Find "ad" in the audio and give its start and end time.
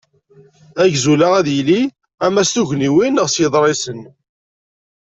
1.39-1.47